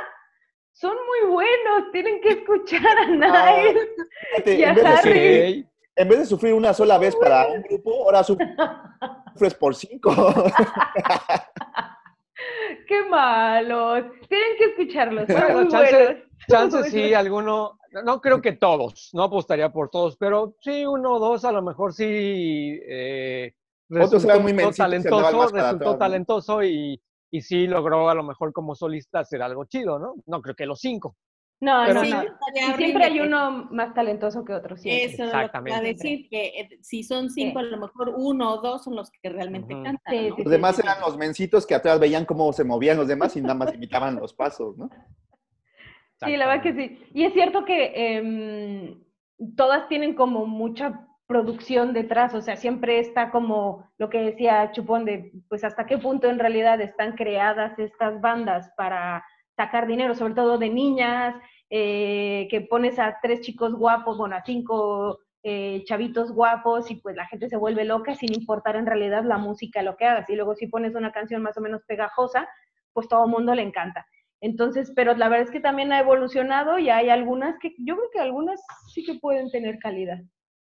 [0.74, 3.80] son muy buenos, tienen que escuchar a Ah, Nile
[4.32, 4.98] fíjate, y a en, vez de Harry.
[5.04, 5.72] sufrir, Ok.
[5.98, 10.12] en vez de sufrir una sola vez para un grupo, ahora sufres por cinco.
[12.88, 14.04] ¡Qué malos!
[14.28, 16.24] Tienen que escucharlos, son muy chance- buenos.
[16.50, 21.20] Chances sí, alguno, no creo que todos, no apostaría por todos, pero sí uno o
[21.20, 22.06] dos a lo mejor sí
[22.88, 23.54] eh,
[23.90, 27.02] Otros eran muy resultó mencitos y andaban talentoso, resultó talentoso y,
[27.32, 30.16] y sí logró a lo mejor como solista hacer algo chido, ¿no?
[30.26, 31.16] No creo que los cinco.
[31.64, 32.24] No, Pero no, sí, no.
[32.56, 35.14] Y siempre hay uno más talentoso que otro, siempre.
[35.14, 35.94] Eso es lo que iba a Exactamente.
[35.94, 37.66] decir, que eh, si son cinco, Sí.
[37.68, 39.84] a lo mejor uno o dos son los que realmente Ujú.
[39.84, 40.12] cantan.
[40.12, 40.36] Sí, ¿no?
[40.38, 40.88] sí, Los demás sí, sí.
[40.88, 44.16] eran los mencitos que atrás veían cómo se movían los demás y nada más imitaban
[44.16, 44.90] los pasos, ¿no?
[46.26, 47.00] Sí, la verdad que sí.
[47.14, 49.04] Y es cierto que em,
[49.56, 55.06] todas tienen como mucha producción detrás, o sea, siempre está como lo que decía Chupón
[55.06, 59.24] de, pues hasta qué punto en realidad están creadas estas bandas para
[59.56, 61.36] sacar dinero, sobre todo de niñas,
[61.70, 67.16] eh, que pones a tres chicos guapos, bueno, a cinco eh, chavitos guapos y pues
[67.16, 70.30] la gente se vuelve loca sin importar en realidad la música, lo que hagas.
[70.30, 72.48] Y luego si pones una canción más o menos pegajosa,
[72.94, 74.06] pues todo el mundo le encanta.
[74.42, 78.10] Entonces, pero la verdad es que también ha evolucionado y hay algunas que, yo creo
[78.12, 78.60] que algunas
[78.94, 80.18] sí que pueden tener calidad.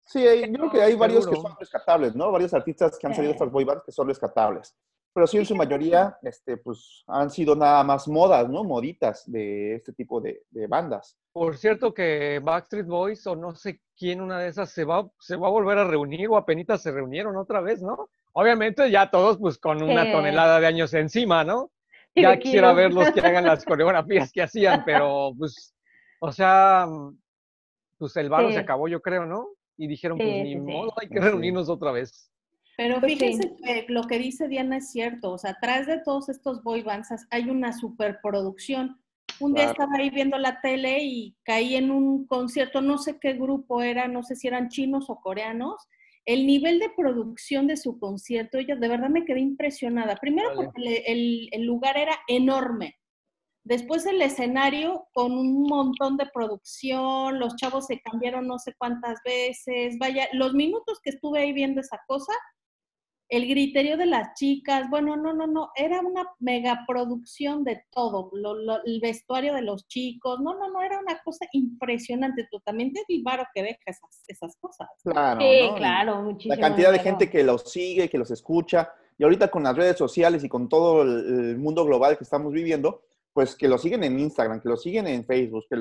[0.05, 1.51] Sí, hay- yo creo que hay varios que Seguro.
[1.51, 2.31] son rescatables, ¿no?
[2.31, 3.43] Varios artistas que han salido de Sí.
[3.43, 4.77] estas boy bands que son rescatables.
[5.13, 8.63] Pero sí, en su mayoría, este, pues, han sido nada más modas, ¿no?
[8.63, 11.19] Moditas de este tipo de, de bandas.
[11.33, 15.35] Por cierto que Backstreet Boys o no sé quién una de esas se va, se
[15.37, 18.11] va a volver a reunir o apenas se reunieron otra vez, ¿no?
[18.35, 20.13] Obviamente ya todos pues con una Sí.
[20.13, 21.71] tonelada de años encima, ¿no?
[22.23, 22.77] Ya quisiera kilos.
[22.77, 25.75] verlos que hagan las coreografías que hacían, pero pues,
[26.21, 26.87] o sea,
[27.99, 28.53] pues el Sí.
[28.53, 29.49] se acabó, yo creo, ¿no?
[29.77, 31.21] Y dijeron, pues ni sí, modo, hay que Sí.
[31.29, 32.31] reunirnos otra vez.
[32.77, 33.19] Pero Pues sí.
[33.19, 36.83] fíjense que lo que dice Diana es cierto, o sea, atrás de todos estos boy
[36.83, 39.01] bands hay una superproducción.
[39.41, 39.73] Un día Claro.
[39.73, 44.09] estaba ahí viendo la tele y caí en un concierto, no sé qué grupo era,
[44.09, 45.87] no sé si eran chinos o coreanos.
[46.27, 50.17] El nivel de producción de su concierto, yo de verdad me quedé impresionada.
[50.17, 50.65] Primero Vale.
[50.65, 51.05] porque
[51.53, 52.97] el lugar era enorme.
[53.67, 59.21] Después el escenario con un montón de producción, los chavos se cambiaron no sé cuántas
[59.25, 59.99] veces.
[59.99, 62.33] Vaya, los minutos que estuve ahí viendo esa cosa,
[63.29, 68.55] el griterío de las chicas, bueno, no, no, no, era una megaproducción de todo, lo-
[68.55, 73.23] lo- el vestuario de los chicos, no, no, no, era una cosa impresionante, totalmente el
[73.23, 74.89] varo que deja esas, esas cosas.
[75.03, 75.75] Claro, Sí, ¿no?
[75.75, 76.55] Y claro, muchísimo.
[76.55, 79.97] La cantidad de gente que los sigue, que los escucha, y ahorita con las redes
[79.97, 84.05] sociales y con todo el, el mundo global que estamos viviendo, pues que lo siguen
[84.05, 85.77] en Instagram, que lo siguen en Facebook, que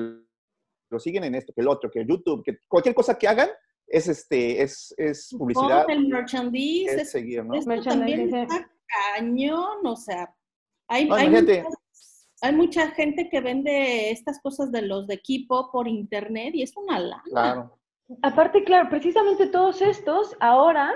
[0.90, 3.48] lo siguen en esto, que el otro, que YouTube, que cualquier cosa que hagan
[3.88, 7.54] es este, es, es publicidad, el merchandise, es es- seguir, ¿no?
[7.54, 8.70] esto también está
[9.14, 10.34] cañón, o sea,
[10.88, 11.62] hay, No, hay, imagínate.
[11.62, 16.62] muchas- hay mucha gente que vende estas cosas de los de equipo por internet y
[16.62, 17.22] es una lana.
[17.26, 17.78] Claro.
[18.22, 20.92] Aparte, claro, precisamente todos estos ahora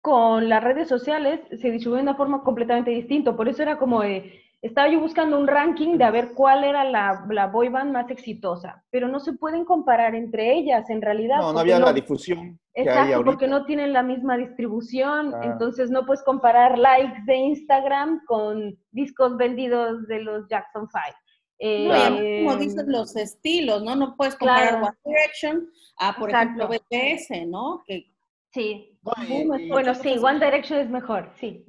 [0.00, 3.36] con las redes sociales se distribuyen de una forma completamente distinta.
[3.36, 6.84] Por eso era como de, estaba yo buscando un ranking de a ver cuál era
[6.84, 11.38] la, la boy band más exitosa, pero no se pueden comparar entre ellas en realidad.
[11.40, 13.24] No, no había la difusión que hay Exacto, ahorita.
[13.30, 15.52] porque no tienen la misma distribución, Claro.
[15.52, 21.18] entonces no puedes comparar likes de Instagram con discos vendidos de los Jackson 5.
[21.58, 23.94] Eh, No, y además, como dices, los estilos, ¿no?
[23.96, 24.86] No puedes comparar Claro.
[24.86, 26.64] One Direction a, por Exacto.
[26.64, 27.82] ejemplo, BTS, ¿no?
[27.86, 28.06] Que
[28.52, 31.66] Sí, No, y- y- bueno, sí, One Direction es mejor, sí.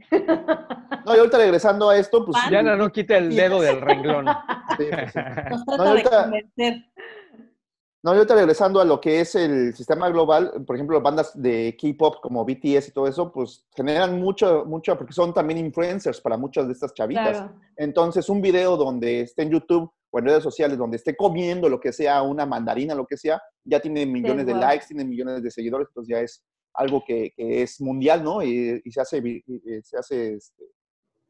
[1.06, 2.38] no, y ahorita regresando a esto, pues...
[2.50, 4.28] Diana no quita el dedo del renglón.
[4.78, 5.20] sí, pues, sí.
[5.50, 6.86] nos No, trata y ahorita- de convencer.
[8.06, 11.78] No, yo te regresando a lo que es el sistema global, por ejemplo, bandas de
[11.82, 16.36] K-pop como BTS y todo eso, pues generan mucho, mucho, porque son también influencers para
[16.36, 17.38] muchas de estas chavitas.
[17.38, 17.54] Claro.
[17.78, 21.80] Entonces, un video donde esté en YouTube o en redes sociales, donde esté comiendo lo
[21.80, 25.50] que sea, una mandarina, lo que sea, ya tiene millones de likes, tiene millones de
[25.50, 26.44] seguidores, entonces ya es
[26.74, 28.42] algo que, que es mundial, ¿no?
[28.42, 29.44] Y, y se hace, y
[29.84, 30.64] se hace este,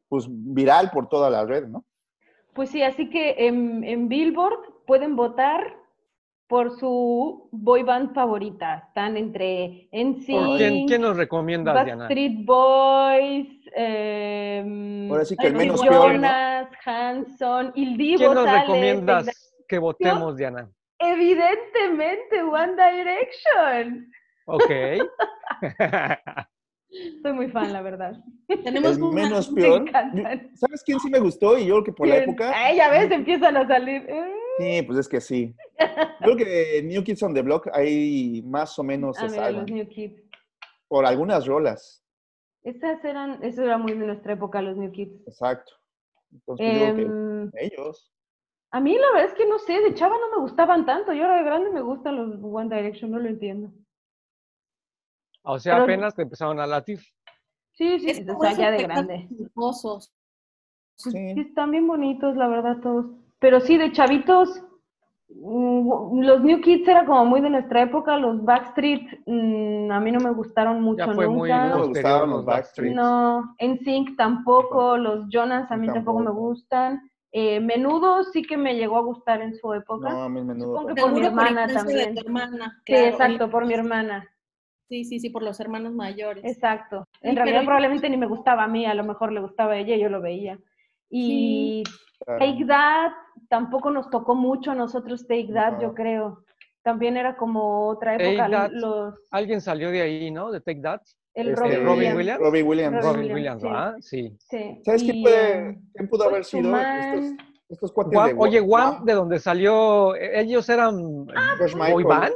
[0.07, 1.85] pues, viral por toda la red, ¿no?
[2.53, 5.75] Pues sí, así que en, en Billboard pueden votar
[6.47, 8.85] por su boy band favorita.
[8.87, 12.03] Están entre ¿Por ¿Quién, NSYNC, quién nos recomiendas, Diana?
[12.03, 16.13] Backstreet Boys, em, Ahora sí que el menos peor, ¿no?
[16.13, 20.69] Jonas, Hanson, Il Divo ¿Quién nos recomiendas que votemos, Diana?
[20.99, 24.11] Evidentemente, One Direction.
[24.45, 24.71] Ok.
[27.23, 28.13] Soy muy fan, la verdad.
[28.63, 29.81] Tenemos El menos Me peor.
[29.87, 30.51] encantan.
[30.55, 31.57] ¿Sabes quién sí me gustó?
[31.57, 32.51] Y yo creo que por la época.
[32.55, 34.05] Ay, ya ves, empiezan a salir.
[34.09, 35.55] Eh, Sí, pues es que sí.
[36.19, 39.71] Creo que New Kids on the Block ahí más o menos Ah, se mira, los
[39.71, 40.21] New Kids.
[40.87, 42.05] Por algunas rolas.
[42.61, 45.27] Esas eran, eso era muy de nuestra época, los New Kids.
[45.27, 45.73] Exacto.
[46.31, 48.13] Entonces yo creo Em, que ellos.
[48.71, 51.13] a mí la verdad es que no sé, de chava no me gustaban tanto.
[51.13, 53.71] Yo ahora de grande me gustan los One Direction, no lo entiendo.
[55.43, 56.99] O sea, Pero- apenas te empezaron a latir.
[57.73, 59.27] Sí, sí, Es o sea, ya de grande.
[59.53, 60.11] Pues,
[60.95, 61.11] Sí.
[61.11, 63.07] sí, están bien bonitos, la verdad, todos.
[63.39, 64.63] Pero sí, de chavitos,
[65.29, 70.11] mm, los New Kids era como muy de nuestra época, los Backstreet mm, a mí
[70.11, 71.67] no me gustaron mucho Ya fue muy nunca.
[71.69, 72.93] No me gustaban los Backstreet.
[72.95, 77.01] No, NSYNC tampoco, los Jonas a mí tampoco me gustan.
[77.31, 80.07] Eh, Menudo sí que me llegó a gustar en su época.
[80.11, 80.67] No, a mí menudo.
[80.77, 82.13] Supongo que por mi hermana también.
[82.13, 84.29] tu hermana, Sí, exacto, por mi hermana.
[84.89, 86.43] Sí, sí, sí, por los hermanos mayores.
[86.45, 87.07] Exacto.
[87.21, 89.73] Sí, En realidad pero- probablemente ni me gustaba a mí, a lo mejor le gustaba
[89.73, 90.59] a ella y yo lo veía.
[91.09, 91.83] Y
[92.25, 92.39] Claro.
[92.39, 93.11] Take That
[93.49, 95.93] tampoco nos tocó mucho a nosotros Take That, yo No.
[95.93, 96.43] creo.
[96.81, 98.71] También era como otra Take época, That.
[98.71, 100.51] los, Alguien salió de ahí, ¿no?
[100.51, 101.01] De Take That.
[101.33, 102.17] el Este, Robin, Robin Williams.
[102.17, 102.39] Williams.
[102.41, 103.03] Robin Williams.
[103.05, 103.67] Robin Williams, sí.
[103.71, 103.95] ¿ah?
[103.99, 104.37] Sí.
[104.39, 104.81] Sí.
[104.85, 106.69] ¿Sabes quién, puede, em, quién pudo haber sido?
[106.69, 107.13] Man.
[107.13, 109.05] Estos, estos cuates Guam- de oye, Guam, Guam.
[109.05, 111.25] de donde salió, eh, ellos eran
[111.57, 112.05] George boy Michael.
[112.05, 112.33] band,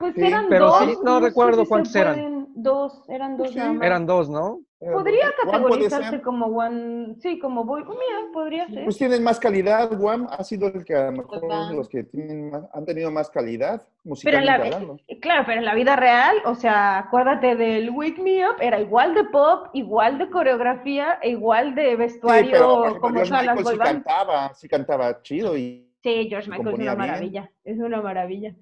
[0.00, 0.78] Pues Sí, eran pero dos.
[0.78, 2.46] sí, no sé recuerdo si cuántos eran.
[2.54, 4.60] Dos, eran dos Sí, eran dos, ¿no?
[4.80, 6.22] Eh, Podría categorizarse ser.
[6.22, 8.84] como one, sí, como boy, mira, podría ser.
[8.84, 9.90] Pues tienen más calidad.
[9.94, 11.76] Guam ha sido el que a lo mejor Guam.
[11.76, 14.96] los que tienen más- han tenido más calidad Pero en musicalmente la, hablando.
[15.20, 19.12] claro, pero en la vida real, o sea, acuérdate del Wake Me Up, era igual
[19.14, 23.30] de pop, igual de coreografía, e igual de Sí, vestuario, pero por ejemplo, como George
[23.32, 26.96] todas las Michael sí cantaba, sí cantaba chido y Sí, George Michael es una bien.
[26.96, 28.54] maravilla, es una maravilla.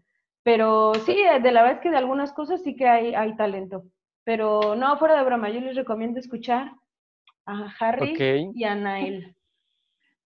[0.43, 3.37] Pero sí, eh, de la verdad es que de algunas cosas sí que hay, hay
[3.37, 3.85] talento.
[4.25, 6.73] Pero no, fuera de broma, yo les recomiendo escuchar
[7.47, 8.53] a Harry Ok.
[8.55, 9.35] y a Nael.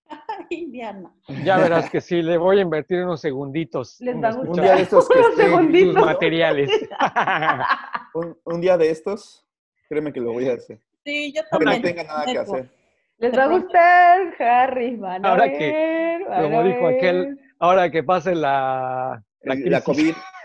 [0.51, 1.12] Ay, Diana.
[1.44, 4.01] Ya verás que sí, le voy a invertir unos segunditos.
[4.01, 6.07] Les va a escuchar un día de estos que Unos esté- sus segunditos.
[6.07, 6.70] materiales.
[8.14, 9.46] un, un día de estos,
[9.88, 10.79] créeme que lo voy a hacer.
[11.05, 11.83] Sí, yo Que no también.
[11.83, 12.70] tenga nada que hacer.
[13.18, 14.96] Les va a gustar, Harry.
[14.96, 19.55] Van a Ahora ver, que, van como a dijo aquel, ahora que pase la, la
[19.55, 19.81] La.
[19.83, 20.14] COVID.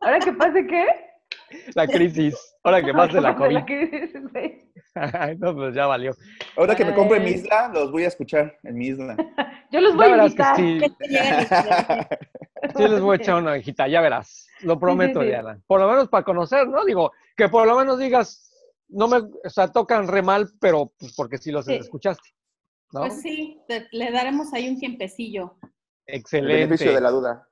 [0.00, 0.86] ¿Ahora que pase qué?
[1.74, 2.34] la crisis.
[2.62, 3.64] Ahora que pase la COVID.
[3.64, 4.68] crisis, güey.
[5.38, 6.14] no, pues ya valió.
[6.56, 9.16] Ahora que me compre mi isla, los voy a escuchar en mi isla.
[9.70, 10.56] Yo los Ya voy a invitar.
[10.56, 10.80] sí,
[12.76, 14.46] sí les voy a echar una hojita, ya verás.
[14.62, 15.26] Lo prometo, sí.
[15.28, 15.60] Diana.
[15.66, 16.84] Por lo menos para conocer, ¿no?
[16.84, 18.50] Digo, que por lo menos digas,
[18.88, 21.74] no me, o sea, tocan re mal, pero pues porque sí los Sí.
[21.74, 22.30] escuchaste.
[22.92, 23.00] ¿no?
[23.00, 25.58] Pues sí, te- le daremos ahí un tiempecillo.
[26.06, 26.54] El Excelente.
[26.54, 27.47] beneficio de la duda.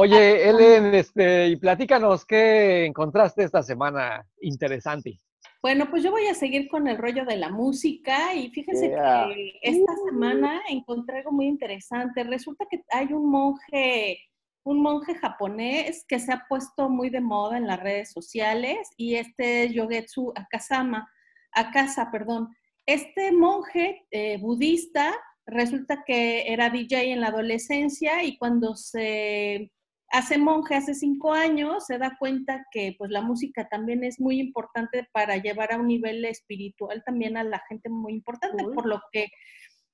[0.00, 5.20] Oye, Ellen, este, y platícanos qué encontraste esta semana interesante.
[5.60, 9.26] Bueno, pues yo voy a seguir con el rollo de la música y fíjense Yeah.
[9.26, 12.22] que esta semana encontré algo muy interesante.
[12.22, 14.20] Resulta que hay un monje,
[14.62, 19.16] un monje japonés que se ha puesto muy de moda en las redes sociales y
[19.16, 21.10] este es Yogetsu Akasama,
[21.50, 22.54] Akasa, perdón.
[22.86, 25.12] Este monje eh, budista
[25.44, 29.72] resulta que era DJ en la adolescencia y cuando se
[30.10, 34.40] hace monje hace cinco años, se da cuenta que pues la música también es muy
[34.40, 39.00] importante para llevar a un nivel espiritual también a la gente muy importante, por lo
[39.12, 39.28] que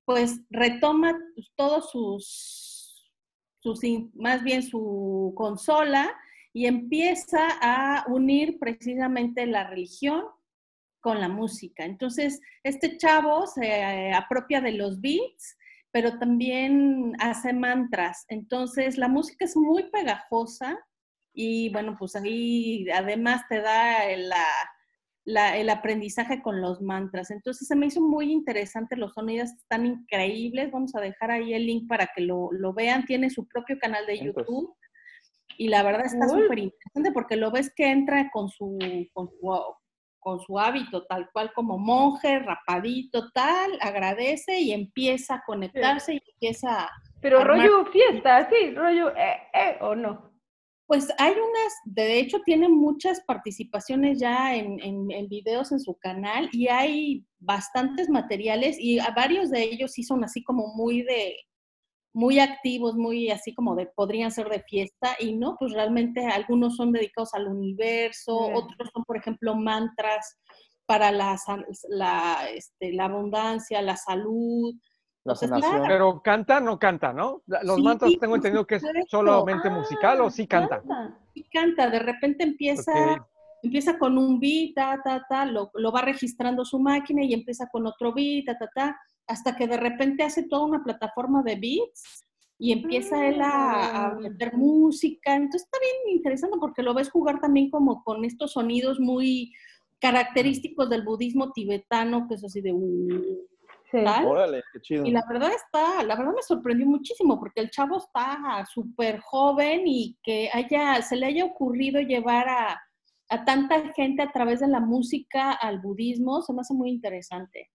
[0.05, 1.19] pues retoma
[1.57, 3.11] todos sus,
[3.61, 3.81] sus,
[4.15, 6.15] más bien su consola
[6.53, 10.25] y empieza a unir precisamente la religión
[11.01, 11.85] con la música.
[11.85, 15.57] Entonces, este chavo se apropia de los beats
[15.95, 18.25] pero también hace mantras.
[18.29, 20.77] Entonces, la música es muy pegajosa
[21.33, 24.71] y bueno, pues ahí además te da el, la-
[25.25, 27.31] la- el aprendizaje con los mantras.
[27.31, 30.73] Entonces, se me hizo muy interesante, los sonidos están increíbles.
[30.73, 33.05] Vamos a dejar ahí el link para que lo, lo vean.
[33.05, 34.19] Tiene su propio canal de.
[34.19, 34.75] YouTube.
[35.57, 38.77] Y la verdad está súper interesante porque lo ves que entra con su,
[39.13, 39.53] con su
[40.25, 46.23] con su hábito tal cual como monje, rapadito, tal, agradece y empieza a conectarse y
[46.33, 46.89] empieza,
[47.21, 50.33] Pero Armar- rollo fiesta, sí, rollo, eh, eh, o no.
[50.87, 55.95] pues hay unas, de hecho tiene muchas participaciones ya en, en, en videos en su
[55.99, 61.03] canal y hay bastantes materiales y a varios de ellos sí son así como muy
[61.03, 61.37] de,
[62.15, 66.77] muy activos, muy así como de, podrían ser de fiesta y no, pues realmente algunos
[66.77, 68.57] son dedicados al universo, Bien.
[68.57, 70.39] otros son, por ejemplo, mantras
[70.87, 74.75] para la, san- la, este, la abundancia, la salud.
[75.25, 75.71] La Pues, sanación.
[75.71, 75.85] claro.
[75.89, 77.43] Pero canta, no canta, ¿no?
[77.47, 80.83] Los Sí, mantras tengo entendido que es solamente musical o sí canta.
[81.35, 83.27] Y canta, de repente empieza,
[83.63, 87.67] empieza con un beat, ta, ta, ta, lo, lo va registrando su máquina y empieza
[87.73, 91.57] con otro beat, ta, ta, ta, hasta que de repente hace toda una plataforma de
[91.57, 92.25] beats
[92.59, 94.23] y empieza él a, a Mm.
[94.23, 95.35] meter música.
[95.35, 99.53] Entonces está bien interesante porque lo ves jugar también como con estos sonidos muy
[100.01, 102.73] característicos del budismo tibetano, que es así de...
[102.73, 103.47] uh,
[103.91, 104.03] Sí.
[104.03, 104.27] tal.
[104.27, 105.07] Órale, qué chido.
[105.07, 109.83] Y la verdad está, la verdad me sorprendió muchísimo porque el chavo está súper joven
[109.87, 112.83] y que haya, se le haya ocurrido llevar a,
[113.29, 117.71] a tanta gente a través de la música al budismo, se me hace muy interesante.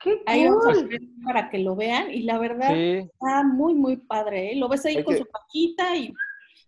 [0.00, 0.82] ¡Qué Ahí vamos a cool!
[0.84, 4.52] poner para que lo vean y la verdad Sí, está muy, muy padre.
[4.52, 4.56] ¿eh?
[4.56, 6.12] Lo ves ahí Hay con que- su cajita y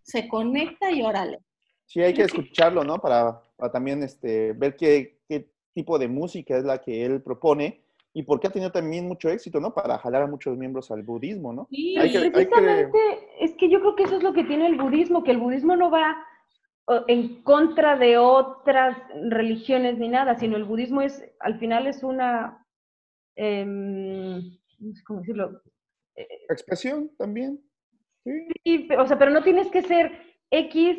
[0.03, 1.39] se conecta y órale.
[1.87, 2.99] Sí, hay que escucharlo, ¿no?
[2.99, 7.83] Para, para también este, ver qué, qué tipo de música es la que él propone
[8.13, 9.73] y por qué ha tenido también mucho éxito, ¿no?
[9.73, 11.69] Para jalar a muchos miembros al budismo, ¿no?
[11.71, 12.99] Sí, Hay que- hay que- Precisamente
[13.41, 15.77] es que yo creo que eso es lo que tiene el budismo, que el budismo
[15.77, 16.17] no va
[17.07, 18.97] en contra de otras
[19.29, 22.60] religiones ni nada, sino el budismo es, al final es una,
[23.37, 24.39] em,
[24.79, 25.63] no sé cómo decirlo,
[26.49, 27.61] Expresión también.
[28.25, 28.89] Sí.
[28.99, 30.13] O sea, pero no tienes que ser
[30.51, 30.99] X,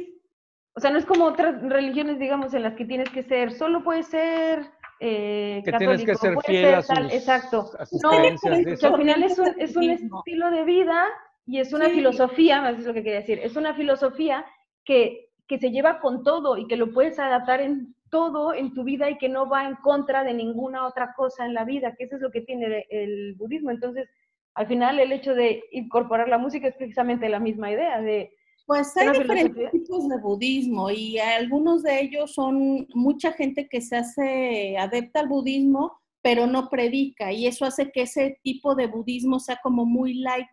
[0.75, 3.83] o sea, no es como otras religiones, digamos, en las que tienes que ser, solo
[3.83, 4.65] puedes ser
[4.99, 7.71] eh, que tienes que católico, ser fiel a tal, exacto.
[7.77, 8.79] a sus No, creencias.
[8.79, 11.05] Que al final es un, es un estilo de vida
[11.45, 11.95] y es una Sí.
[11.95, 14.45] filosofía, más es lo que quería decir, es una filosofía
[14.85, 18.83] que, que se lleva con todo y que lo puedes adaptar en todo en tu
[18.83, 22.03] vida y que no va en contra de ninguna otra cosa en la vida, que
[22.03, 23.71] eso es lo que tiene el budismo.
[23.71, 24.07] Entonces,
[24.53, 28.31] al final el hecho de incorporar la música es precisamente la misma idea de
[28.67, 29.71] Pues hay diferentes filosofía.
[29.71, 35.29] tipos de budismo y algunos de ellos son mucha gente que se hace adepta al
[35.29, 40.15] budismo, pero no predica y eso hace que ese tipo de budismo sea como muy
[40.15, 40.47] light.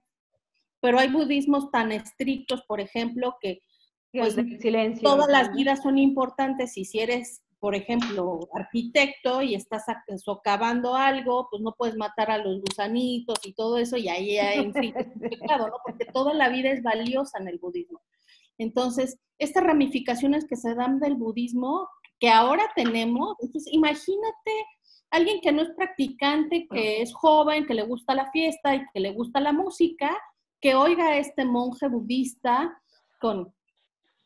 [0.80, 3.62] Pero hay budismos tan estrictos, por ejemplo, que
[4.12, 5.02] Pues, silencio.
[5.02, 9.84] todas las vidas son importantes y si eres, por ejemplo, arquitecto y estás
[10.16, 14.54] socavando algo, pues no puedes matar a los gusanitos y todo eso y ahí ya
[14.54, 15.76] infringes un pecado, ¿no?
[15.84, 18.00] Porque toda la vida es valiosa en el budismo.
[18.58, 21.88] Entonces, estas ramificaciones que se dan del budismo,
[22.20, 24.52] que ahora tenemos, entonces imagínate
[25.10, 29.00] alguien que no es practicante, que es joven, que le gusta la fiesta y que
[29.00, 30.16] le gusta la música,
[30.60, 32.80] que oiga a este monje budista
[33.20, 33.52] con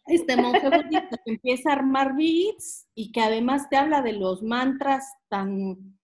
[0.06, 4.42] este monje budista que empieza a armar beats y que además te habla de los
[4.42, 5.98] mantras tan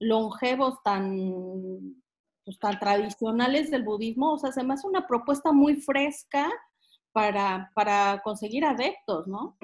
[0.00, 1.96] longevos, tan,
[2.44, 4.32] pues, tan tradicionales del budismo.
[4.34, 6.50] O sea, se me hace una propuesta muy fresca
[7.12, 9.56] para, para conseguir adeptos, ¿no?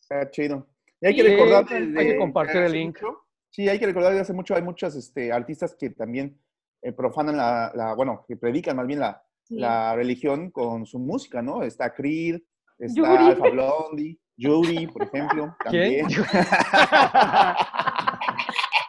[0.00, 0.66] Está chido.
[1.00, 1.66] Y hay que Sí, recordar.
[1.72, 3.00] hay que compartir el link.
[3.02, 3.18] mucho-
[3.50, 6.38] sí, hay que recordar que hace mucho hay muchos este, artistas que también
[6.82, 9.56] eh, profanan la, la- bueno, que predican más bien la, Sí.
[9.58, 11.62] la religión con su música, ¿no?
[11.64, 12.40] Está Creed,
[12.80, 13.24] está Yuri.
[13.26, 16.08] Alpha Blondie, Yuri, por ejemplo, ¿Quién?
[16.08, 16.24] también.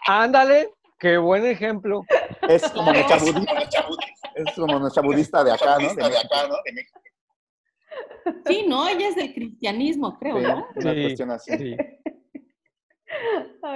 [0.08, 2.04] Ándale, qué buen ejemplo.
[2.48, 3.54] Es como nuestra budista,
[4.36, 5.94] es como nuestra budista de acá, ¿no?
[5.94, 6.56] De acá, ¿no?
[8.46, 10.68] Sí, no, ella es del cristianismo, creo, ¿no?
[10.76, 11.58] una Sí, cuestión así.
[11.58, 11.76] sí.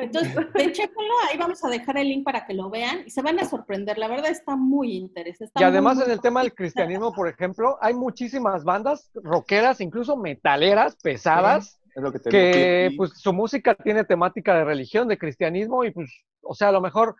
[0.01, 3.21] Entonces, de chéquenlo, ahí vamos a dejar el link para que lo vean y se
[3.21, 3.97] van a sorprender.
[3.97, 5.45] La verdad está muy interesante.
[5.45, 9.81] está Y además muy, en el tema del cristianismo, por ejemplo, hay muchísimas bandas rockeras,
[9.81, 12.97] incluso metaleras, pesadas, Es lo que te que digo.
[13.03, 16.09] pues su música tiene temática de religión, de cristianismo y pues,
[16.41, 17.15] o sea, a lo mejor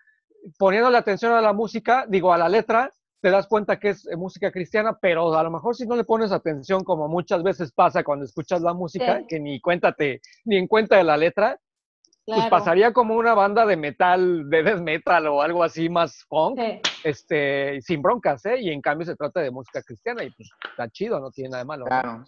[0.57, 4.05] poniendo la atención a la música, digo, a la letra, te das cuenta que es
[4.07, 7.71] eh, música cristiana, pero a lo mejor si no le pones atención, como muchas veces
[7.71, 9.25] pasa cuando escuchas la música, Sí.
[9.27, 11.57] que ni cuéntate, ni en cuenta de la letra,
[12.25, 16.60] pues pasaría como una banda de metal, de death metal o algo así más funk,
[16.60, 16.79] sí.
[17.04, 18.60] este, sin broncas, ¿eh?
[18.62, 21.63] Y en cambio se trata de música cristiana y pues está chido, no tiene nada
[21.63, 21.85] de malo.
[21.85, 22.25] Claro.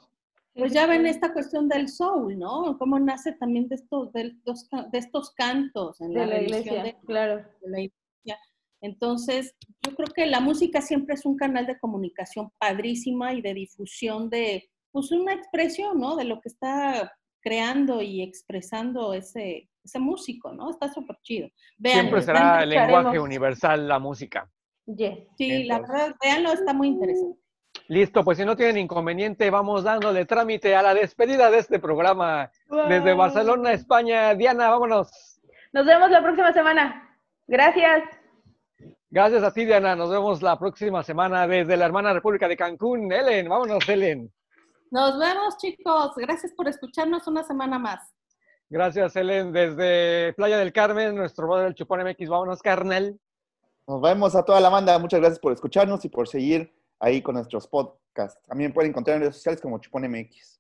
[0.54, 2.78] Pues ya ven esta cuestión del soul, ¿no?
[2.80, 7.38] Cómo nace también de estos, de de estos cantos en de la, iglesia, de- claro.
[7.62, 8.40] de la iglesia.
[8.82, 13.54] Entonces, yo creo que la música siempre es un canal de comunicación padrísima y de
[13.56, 16.16] difusión de, pues una expresión, ¿no?
[16.16, 17.12] De lo que está
[17.42, 20.70] creando y expresando ese, ese músico, ¿no?
[20.70, 21.50] Está súper chido.
[21.82, 24.50] Siempre será el lenguaje universal la música.
[25.38, 27.40] Sí, la verdad, véanlo, está muy interesante.
[27.90, 32.52] Listo, pues si no tienen inconveniente, vamos dándole trámite a la despedida de este programa
[32.90, 34.34] desde Barcelona, España.
[34.36, 35.40] Diana, vámonos.
[35.72, 37.18] Nos vemos la próxima semana.
[37.48, 38.04] Gracias.
[39.10, 39.96] Gracias a ti, Diana.
[39.96, 43.12] Nos vemos la próxima semana desde la hermana República de Cancún.
[43.12, 44.30] Ellen, vámonos, Ellen.
[44.92, 46.14] Nos vemos, chicos.
[46.18, 48.17] Gracias por escucharnos una semana más.
[48.70, 49.54] Gracias, Ellen.
[49.54, 52.28] Desde Playa del Carmen, nuestro brother el Chupón MX.
[52.28, 53.18] Vámonos, carnal.
[53.88, 55.00] Nos vemos a toda la banda.
[55.00, 58.42] Muchas gracias por escucharnos y por seguir ahí con nuestros podcasts.
[58.46, 60.60] También pueden encontrar en redes sociales como Chupón MX.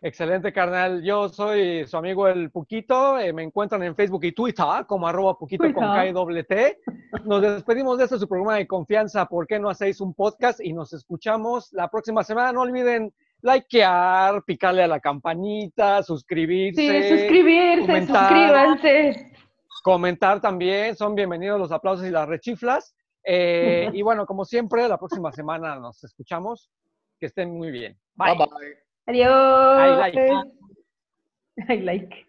[0.00, 1.02] Excelente, carnal.
[1.02, 3.18] Yo soy su amigo el Puquito.
[3.18, 6.80] Eh, me encuentran en Facebook y Twitter como arroba Puquito con K y T.
[7.24, 9.26] Nos despedimos de este su programa de confianza.
[9.26, 10.60] ¿Por qué no hacéis un podcast?
[10.62, 12.52] Y nos escuchamos la próxima semana.
[12.52, 13.12] No olviden
[13.42, 16.80] likear, picarle a la campanita, suscribirse.
[16.80, 19.32] Sí, suscribirse, suscríbanse.
[19.82, 20.96] Comentar también.
[20.96, 22.94] Son bienvenidos los aplausos y las rechiflas.
[23.24, 26.70] Eh, y bueno, como siempre, la próxima semana nos escuchamos.
[27.20, 27.98] Que estén muy bien.
[28.14, 28.78] Bye bye.
[29.06, 29.80] Adiós.
[29.80, 30.30] I like.
[31.68, 32.27] I like.